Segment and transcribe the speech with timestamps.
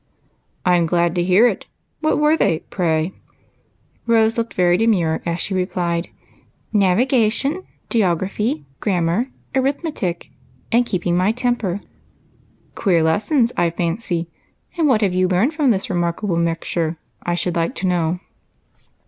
[0.65, 1.65] "I 'm glad to hear it; and
[1.99, 3.13] what were they, pray?"
[4.07, 6.09] Rose looked very demure as she replied,
[6.73, 10.31] —"Navigation, geography, grammar, arithmetic,
[10.71, 11.81] and keeping my temper.""
[12.81, 14.27] Queer lessons, I fancy;
[14.75, 18.19] and what have you learned from this remarkable mixture, I should like to know?